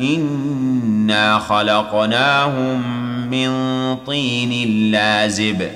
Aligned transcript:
انا 0.00 1.38
خلقناهم 1.38 2.82
من 3.30 3.50
طين 4.06 4.90
لازب 4.90 5.68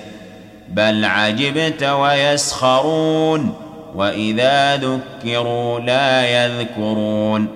بل 0.69 1.05
عجبت 1.05 1.83
ويسخرون 1.83 3.55
واذا 3.95 4.77
ذكروا 4.77 5.81
لا 5.81 6.27
يذكرون 6.27 7.49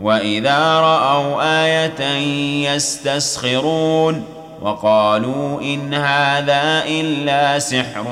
واذا 0.00 0.80
راوا 0.80 1.64
إيه 1.66 2.70
يستسخرون 2.70 4.24
وقالوا 4.62 5.60
ان 5.60 5.94
هذا 5.94 6.84
الا 6.86 7.58
سحر 7.58 8.04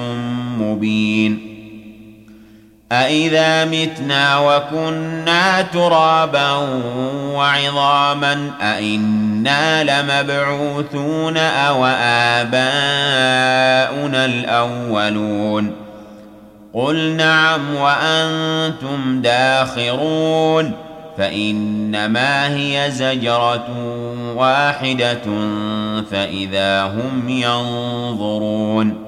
مبين. 0.59 1.48
أإذا 2.93 3.65
متنا 3.65 4.39
وكنا 4.39 5.63
ترابا 5.63 6.53
وعظاما 7.35 8.51
أإنا 8.63 9.85
لمبعوثون 9.85 11.37
أو 11.37 11.87
آباؤنا 11.87 12.65
الأولون 14.25 15.73
قل 16.75 16.97
نعم 16.97 17.75
وأنتم 17.75 19.23
داخرون 19.23 20.73
فإنما 21.19 22.57
هي 22.57 22.91
زجرة 22.91 23.69
واحدة 24.37 25.25
فإذا 26.11 26.83
هم 26.83 27.29
ينظرون 27.29 29.08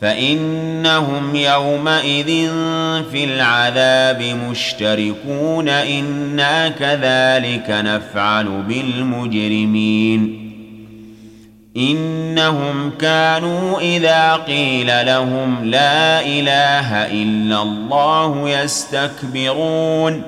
فإنهم 0.00 1.36
يومئذ 1.36 2.26
في 3.12 3.24
العذاب 3.24 4.22
مشتركون. 4.50 5.68
إنا 5.68 6.68
كذلك 6.68 7.64
نفعل 7.68 8.44
بالمجرمين. 8.68 10.40
إنهم 11.76 12.90
كانوا 13.00 13.80
إذا 13.80 14.34
قيل 14.34 15.06
لهم 15.06 15.64
لا 15.64 16.20
إله 16.20 17.06
إلا 17.06 17.62
الله 17.62 18.50
يستكبرون. 18.50 20.22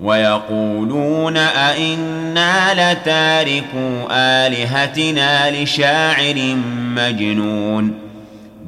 ويقولون 0.00 1.36
أئنا 1.36 2.92
لتاركو 2.92 4.08
آلهتنا 4.10 5.62
لشاعر 5.62 6.56
مجنون. 6.96 8.11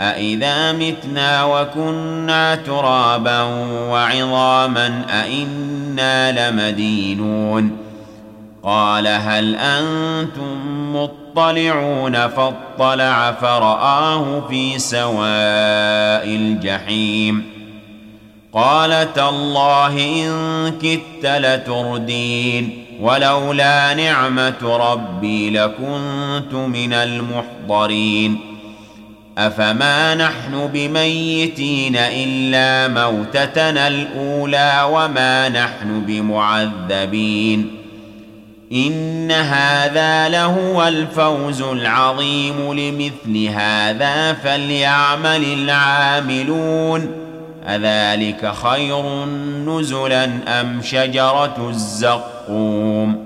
أإذا 0.00 0.72
متنا 0.72 1.44
وكنا 1.44 2.54
ترابا 2.54 3.42
وعظاما 3.90 5.04
أإنا 5.10 6.50
لمدينون 6.50 7.76
قال 8.62 9.06
هل 9.06 9.56
أنتم 9.56 10.96
مطلعون 10.96 12.28
فاطلع 12.28 13.32
فرآه 13.32 14.48
في 14.48 14.78
سواء 14.78 16.26
الجحيم 16.26 17.44
قال 18.52 19.12
تالله 19.12 19.88
إن 19.88 20.72
كدت 20.82 21.26
لتردين 21.26 22.84
ولولا 23.00 23.94
نعمة 23.94 24.76
ربي 24.76 25.50
لكنت 25.50 26.54
من 26.54 26.92
المحضرين 26.92 28.53
أفما 29.38 30.14
نحن 30.14 30.70
بميتين 30.72 31.96
إلا 31.96 32.88
موتتنا 32.88 33.88
الأولى 33.88 34.88
وما 34.90 35.48
نحن 35.48 36.00
بمعذبين 36.06 37.76
إن 38.72 39.30
هذا 39.32 40.28
لهو 40.28 40.88
الفوز 40.88 41.62
العظيم 41.62 42.72
لمثل 42.72 43.46
هذا 43.46 44.32
فليعمل 44.32 45.44
العاملون 45.44 47.10
أذلك 47.68 48.52
خير 48.54 49.24
نزلا 49.66 50.24
أم 50.60 50.82
شجرة 50.82 51.68
الزقوم 51.70 53.23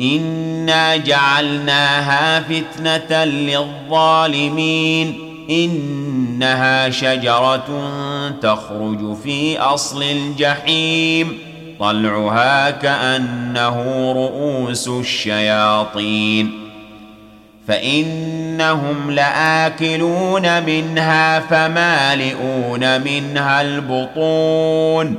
إنا 0.00 0.96
جعلناها 0.96 2.40
فتنة 2.40 3.24
للظالمين 3.24 5.14
إنها 5.50 6.90
شجرة 6.90 7.90
تخرج 8.42 9.16
في 9.16 9.58
أصل 9.58 10.02
الجحيم 10.02 11.38
طلعها 11.80 12.70
كأنه 12.70 14.12
رؤوس 14.12 14.88
الشياطين 14.88 16.64
فإنهم 17.68 19.10
لآكلون 19.10 20.62
منها 20.62 21.40
فمالئون 21.40 23.00
منها 23.00 23.62
البطون 23.62 25.18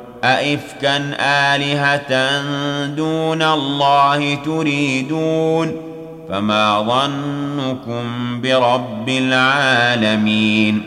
أئفكا 0.23 0.97
آلهة 1.19 2.41
دون 2.85 3.41
الله 3.41 4.35
تريدون 4.35 5.91
فما 6.29 6.81
ظنكم 6.81 8.41
برب 8.41 9.09
العالمين 9.09 10.83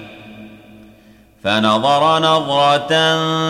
فنظر 1.44 2.18
نظرة 2.18 2.88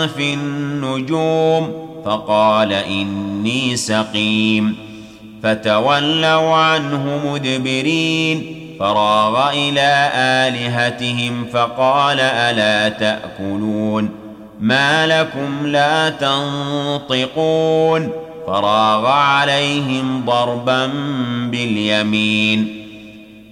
في 0.07 0.35
النجوم 0.35 1.73
فقال 2.05 2.73
إني 2.73 3.77
سقيم 3.77 4.77
فتولوا 5.43 6.55
عنه 6.57 7.21
مدبرين 7.33 8.61
فراغ 8.81 9.51
إلى 9.53 10.11
آلهتهم 10.15 11.47
فقال 11.53 12.21
ألا 12.21 12.89
تأكلون 12.89 14.24
ما 14.61 15.07
لكم 15.07 15.67
لا 15.67 16.11
تنطقون 16.11 18.11
فراغ 18.47 19.07
عليهم 19.07 20.25
ضربا 20.27 20.87
باليمين 21.51 22.85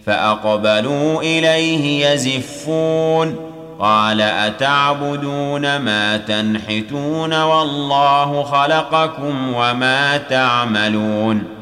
فأقبلوا 0.07 1.23
إليه 1.23 2.07
يزفون 2.07 3.37
قال 3.79 4.21
أتعبدون 4.21 5.77
ما 5.77 6.17
تنحتون 6.17 7.43
والله 7.43 8.43
خلقكم 8.43 9.55
وما 9.55 10.17
تعملون 10.17 11.62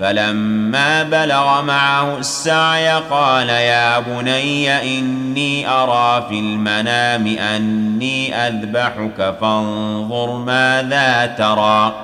فلما 0.00 1.02
بلغ 1.02 1.62
معه 1.62 2.18
السعي 2.18 2.90
قال 3.10 3.48
يا 3.48 3.98
بني 3.98 4.98
إني 4.98 5.68
أرى 5.68 6.26
في 6.28 6.38
المنام 6.38 7.26
أني 7.26 8.34
أذبحك 8.34 9.34
فانظر 9.40 10.32
ماذا 10.32 11.34
ترى. 11.38 11.94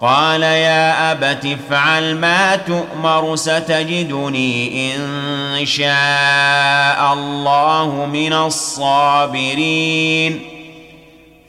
قال 0.00 0.42
يا 0.42 1.12
أبت 1.12 1.46
افعل 1.46 2.14
ما 2.14 2.56
تؤمر 2.56 3.36
ستجدني 3.36 4.96
إن 4.96 5.66
شاء 5.66 7.12
الله 7.12 8.08
من 8.12 8.32
الصابرين. 8.32 10.53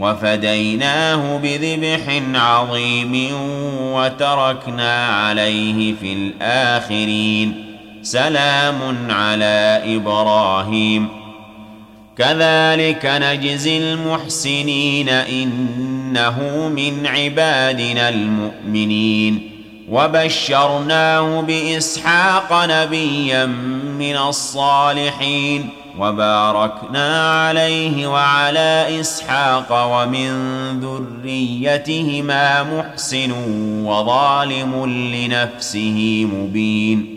وفديناه 0.00 1.36
بذبح 1.36 2.22
عظيم 2.34 3.28
وتركنا 3.82 5.06
عليه 5.06 5.94
في 6.00 6.12
الآخرين 6.12 7.76
سلام 8.02 9.10
على 9.10 9.82
إبراهيم. 9.84 11.08
كذلك 12.18 13.12
نجزي 13.22 13.78
المحسنين 13.78 15.08
إنه 15.08 16.68
من 16.76 17.06
عبادنا 17.06 18.08
المؤمنين. 18.08 19.50
وبشرناه 19.90 21.40
بإسحاق 21.40 22.66
نبيا 22.70 23.46
من 23.98 24.16
الصالحين. 24.16 25.68
وباركنا 25.98 27.32
عليه 27.48 28.06
وعلى 28.06 29.00
إسحاق 29.00 29.68
ومن 29.70 30.30
ذريتهما 30.80 32.62
محسن 32.62 33.32
وظالم 33.84 34.86
لنفسه 34.86 36.28
مبين. 36.32 37.16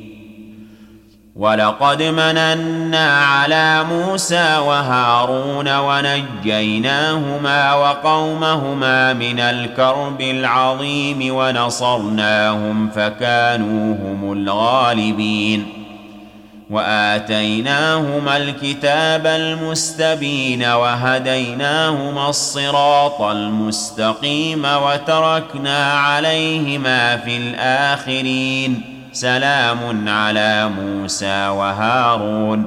ولقد 1.35 2.03
مننا 2.03 3.25
على 3.25 3.83
موسى 3.83 4.57
وهارون 4.57 5.77
ونجيناهما 5.77 7.73
وقومهما 7.75 9.13
من 9.13 9.39
الكرب 9.39 10.21
العظيم 10.21 11.35
ونصرناهم 11.35 12.89
فكانوا 12.89 13.95
هم 13.95 14.31
الغالبين. 14.33 15.82
وآتيناهما 16.73 18.37
الكتاب 18.37 19.27
المستبين 19.27 20.63
وهديناهما 20.63 22.29
الصراط 22.29 23.21
المستقيم 23.21 24.65
وتركنا 24.65 25.93
عليهما 25.93 27.17
في 27.17 27.37
الآخرين. 27.37 28.81
سلام 29.11 30.09
على 30.09 30.69
موسى 30.69 31.47
وهارون. 31.47 32.65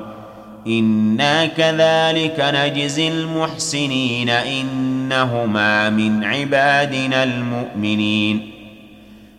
إنا 0.66 1.46
كذلك 1.46 2.36
نجزي 2.38 3.08
المحسنين. 3.08 4.30
إنهما 4.30 5.90
من 5.90 6.24
عبادنا 6.24 7.24
المؤمنين. 7.24 8.50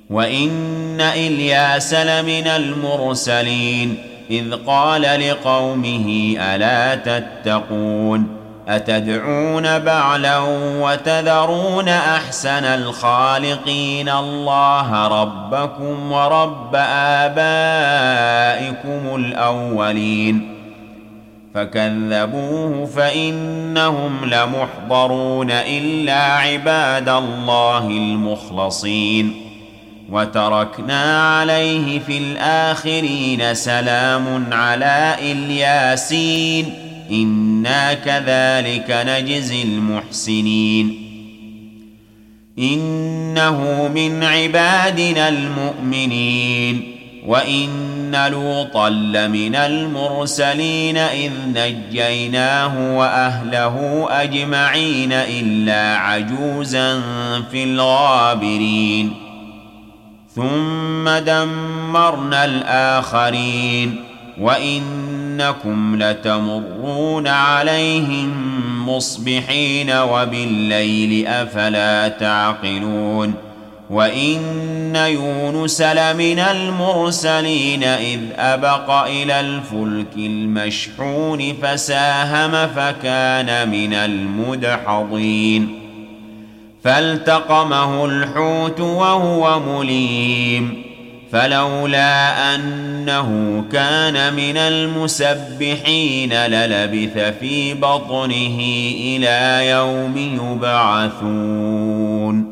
وإن 0.10 1.02
إلياس 1.02 1.94
لمن 1.94 2.48
المرسلين. 2.48 4.17
إذ 4.32 4.56
قال 4.56 5.02
لقومه 5.02 6.36
ألا 6.40 6.96
تتقون 6.96 8.38
أتدعون 8.68 9.80
بعلا 9.80 10.38
وتذرون 10.82 11.90
أحسن 11.90 12.66
الخالقين 12.66 14.10
الله 14.10 15.08
ربكم 15.08 16.12
ورب 16.12 16.76
آبائكم 17.26 19.16
الأولين 19.16 20.58
فكذبوه 21.54 22.86
فإنهم 22.86 24.26
لمحضرون 24.26 25.52
إلا 25.52 26.24
عباد 26.24 27.10
الله 27.10 27.88
المخلصين 27.88 29.47
وتركنا 30.12 31.38
عليه 31.40 32.00
في 32.00 32.18
الآخرين 32.18 33.54
سلام 33.54 34.54
على 34.54 35.16
إلياسين. 35.22 36.74
إنا 37.12 37.94
كذلك 37.94 39.06
نجزي 39.08 39.64
المحسنين. 39.64 41.08
إنه 42.60 43.88
من 43.96 44.24
عبادنا 44.24 45.30
المؤمنين. 45.30 46.96
وإن 47.26 48.30
لوطا 48.32 48.90
لمن 48.90 49.56
المرسلين 49.56 50.98
إذ 50.98 51.32
نجيناه 51.48 52.98
وأهله 52.98 54.08
أجمعين 54.10 55.14
إلا 55.14 55.98
عجوزا 55.98 57.02
في 57.52 57.64
الغابرين. 57.64 59.27
ثم 60.38 61.10
دمرنا 61.10 62.46
الآخرين 62.46 64.04
وإنكم 64.40 66.04
لتمرون 66.04 67.28
عليهم 67.28 68.32
مصبحين 68.90 69.92
وبالليل 69.92 71.28
أفلا 71.28 72.08
تعقلون 72.08 73.34
وإن 73.90 74.96
يونس 74.96 75.82
لمن 75.82 76.40
المرسلين 76.40 77.84
إذ 77.84 78.20
أبق 78.36 78.90
إلى 78.92 79.40
الفلك 79.40 80.16
المشحون 80.18 81.54
فساهم 81.62 82.68
فكان 82.76 83.70
من 83.70 83.94
المدحضين 83.94 85.87
فالتقمه 86.88 88.06
الحوت 88.06 88.80
وهو 88.80 89.60
مليم 89.60 90.84
فلولا 91.32 92.56
أنه 92.56 93.64
كان 93.72 94.34
من 94.34 94.58
المسبحين 94.58 96.34
للبث 96.34 97.18
في 97.40 97.74
بطنه 97.74 98.60
إلى 99.00 99.70
يوم 99.70 100.18
يبعثون 100.54 102.52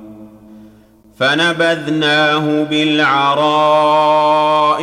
فنبذناه 1.19 2.63
بالعراء 2.63 3.71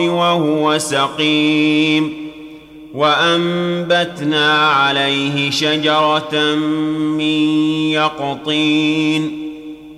وهو 0.00 0.78
سقيم 0.78 2.23
وأنبتنا 2.94 4.66
عليه 4.68 5.50
شجرة 5.50 6.54
من 7.18 7.49
يقطين 7.92 9.41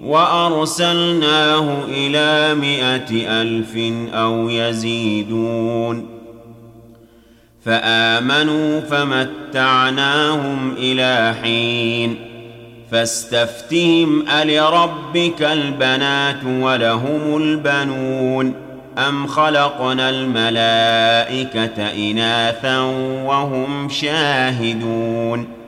وأرسلناه 0.04 1.84
إلى 1.88 2.54
مائه 2.54 3.40
ألف 3.42 3.76
أو 4.14 4.48
يزيدون. 4.48 6.06
فآمنوا 7.64 8.80
فمتعناهم 8.80 10.74
إلى 10.78 11.34
حين. 11.42 12.16
فاستفتهم 12.90 14.28
ألربك 14.28 15.42
البنات 15.42 16.44
ولهم 16.44 17.36
البنون؟ 17.36 18.54
أم 18.98 19.26
خلقنا 19.26 20.10
الملائكة 20.10 21.92
إناثا 22.10 22.80
وهم 23.24 23.88
شاهدون؟ 23.88 25.63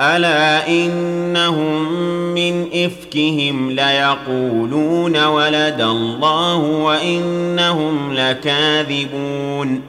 الا 0.00 0.68
انهم 0.68 1.92
من 2.34 2.68
افكهم 2.72 3.70
ليقولون 3.70 5.24
ولد 5.24 5.80
الله 5.80 6.56
وانهم 6.56 8.12
لكاذبون 8.12 9.80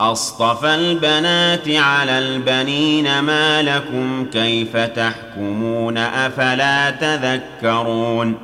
اصطفى 0.00 0.74
البنات 0.74 1.68
على 1.68 2.18
البنين 2.18 3.18
ما 3.18 3.62
لكم 3.62 4.26
كيف 4.32 4.76
تحكمون 4.76 5.98
افلا 5.98 6.90
تذكرون 6.90 8.34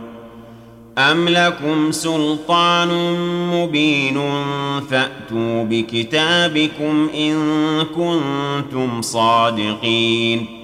ام 0.98 1.28
لكم 1.28 1.92
سلطان 1.92 2.88
مبين 3.52 4.20
فاتوا 4.90 5.64
بكتابكم 5.64 7.08
ان 7.14 7.36
كنتم 7.96 9.02
صادقين 9.02 10.63